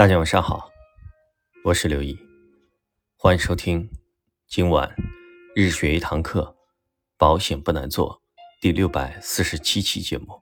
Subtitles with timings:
[0.00, 0.70] 大家晚上好，
[1.62, 2.18] 我是刘毅，
[3.18, 3.86] 欢迎收听
[4.48, 4.96] 今晚
[5.54, 6.56] 日学一堂课，
[7.18, 8.22] 保险不难做
[8.62, 10.40] 第六百四十七期节目。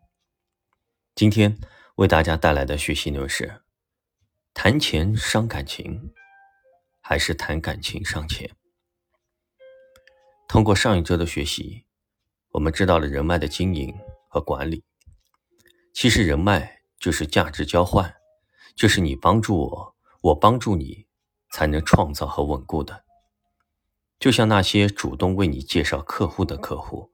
[1.16, 1.58] 今天
[1.96, 3.62] 为大家带来的学习内容是：
[4.54, 6.14] 谈钱伤感情，
[7.00, 8.48] 还是谈感情伤钱？
[10.46, 11.84] 通过上一周的学习，
[12.50, 13.92] 我们知道了人脉的经营
[14.28, 14.84] 和管理。
[15.92, 18.14] 其实人脉就是价值交换。
[18.74, 21.06] 就是你帮助我，我帮助你，
[21.50, 23.04] 才能创造和稳固的。
[24.18, 27.12] 就像那些主动为你介绍客户的客户，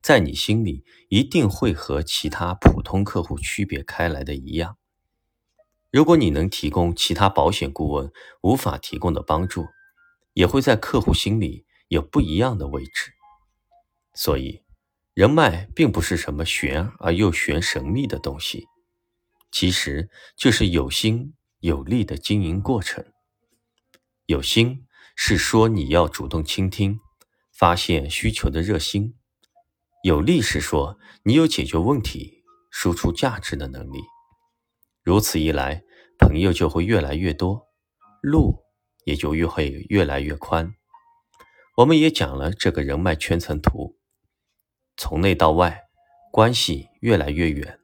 [0.00, 4.78] 在你心里一定会和其他普通客户区别开来的一样。
[5.90, 9.66] 如果你能提供其他保险顾问无法提供的帮助，
[10.34, 13.12] 也会在客户心里有不一样的位置。
[14.14, 14.62] 所以，
[15.14, 18.66] 人脉并不是什么玄而又玄神秘的东西。
[19.58, 23.02] 其实就是有心有力的经营过程。
[24.26, 27.00] 有心是说你要主动倾听、
[27.54, 29.14] 发现需求的热心；
[30.02, 34.02] 有力是说你有解决问题、输出价值的能力。
[35.02, 35.82] 如此一来，
[36.18, 37.66] 朋友就会越来越多，
[38.20, 38.62] 路
[39.06, 40.74] 也就越会越来越宽。
[41.78, 43.96] 我们也讲了这个人脉圈层图，
[44.98, 45.84] 从内到外，
[46.30, 47.80] 关系越来越远，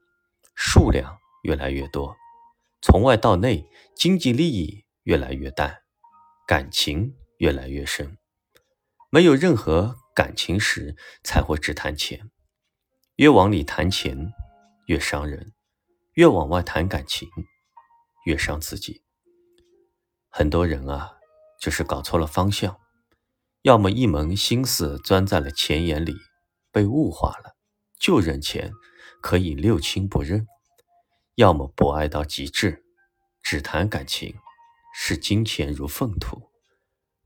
[0.54, 1.21] 数量。
[1.42, 2.16] 越来越多，
[2.80, 5.82] 从外到内，经济利益越来越淡，
[6.46, 8.16] 感情越来越深。
[9.10, 12.30] 没有任何感情时，才会只谈钱。
[13.16, 14.32] 越往里谈钱，
[14.86, 15.52] 越伤人；
[16.14, 17.28] 越往外谈感情，
[18.24, 19.02] 越伤自己。
[20.30, 21.12] 很多人啊，
[21.60, 22.80] 就是搞错了方向，
[23.62, 26.16] 要么一门心思钻在了钱眼里，
[26.70, 27.54] 被物化了，
[28.00, 28.72] 就认钱，
[29.20, 30.46] 可以六亲不认。
[31.36, 32.84] 要么博爱到极致，
[33.42, 34.34] 只谈感情，
[34.94, 36.50] 视金钱如粪土，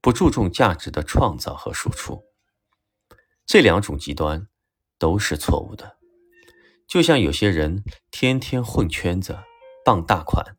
[0.01, 2.25] 不注重价值的创造和输出。
[3.45, 4.47] 这两种极端
[4.97, 5.97] 都是错误的。
[6.87, 9.41] 就像有些人天天混圈子、
[9.85, 10.57] 傍大款、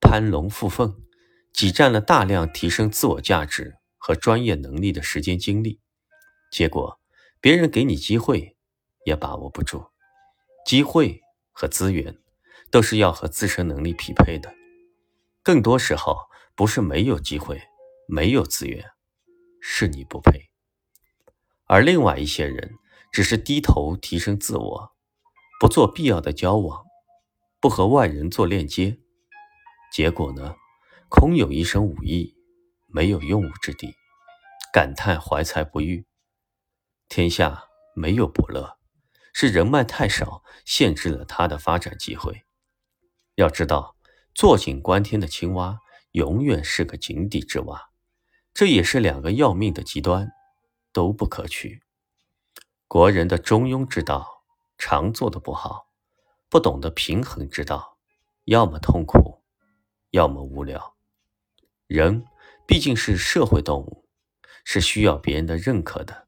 [0.00, 1.02] 攀龙附凤，
[1.52, 5.80] 挤占了大量提升自我价值和专业能力的时间精力，
[6.52, 7.00] 结果
[7.40, 8.56] 别人给你机会
[9.04, 9.86] 也把握不住。
[10.64, 11.20] 机会
[11.50, 12.16] 和资源。
[12.70, 14.52] 都是要和自身能力匹配的，
[15.42, 16.16] 更多时候
[16.54, 17.62] 不是没有机会、
[18.08, 18.84] 没有资源，
[19.60, 20.50] 是你不配。
[21.66, 22.74] 而另外一些人
[23.12, 24.92] 只是低头提升自我，
[25.58, 26.84] 不做必要的交往，
[27.60, 28.98] 不和外人做链接，
[29.92, 30.54] 结果呢，
[31.08, 32.36] 空有一身武艺，
[32.86, 33.94] 没有用武之地，
[34.72, 36.06] 感叹怀才不遇。
[37.08, 38.78] 天下没有伯乐，
[39.32, 42.45] 是人脉太少，限制了他的发展机会。
[43.36, 43.96] 要知道，
[44.34, 45.78] 坐井观天的青蛙
[46.12, 47.90] 永远是个井底之蛙，
[48.54, 50.32] 这也是两个要命的极端，
[50.90, 51.82] 都不可取。
[52.88, 54.42] 国人的中庸之道
[54.78, 55.90] 常做的不好，
[56.48, 57.98] 不懂得平衡之道，
[58.44, 59.42] 要么痛苦，
[60.12, 60.96] 要么无聊。
[61.86, 62.24] 人
[62.66, 64.08] 毕竟是社会动物，
[64.64, 66.26] 是需要别人的认可的，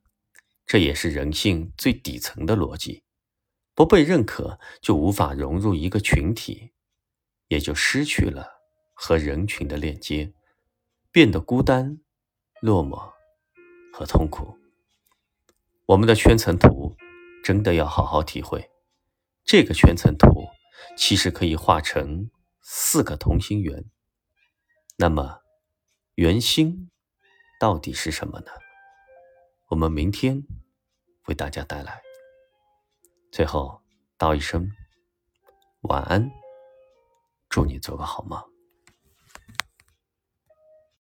[0.67, 3.03] 这也是人性最底层的逻辑。
[3.75, 6.73] 不被认可，就无法融入一个群体。
[7.49, 8.61] 也就失去了
[8.95, 10.33] 和人群的链接，
[11.11, 11.99] 变得孤单、
[12.61, 13.13] 落寞
[13.93, 14.59] 和痛苦。
[15.87, 16.97] 我们的圈层图
[17.43, 18.71] 真的要好好体会。
[19.45, 20.47] 这个圈层图
[20.97, 23.85] 其实可以画成四个同心圆。
[24.97, 25.41] 那么，
[26.17, 26.91] 圆心
[27.59, 28.53] 到底是什么呢？
[29.69, 30.43] 我们明天
[31.27, 32.03] 为大家带来。
[33.33, 33.81] 最后
[34.19, 34.71] 道一声
[35.83, 36.31] 晚安。
[37.59, 38.58] 祝你做个好梦。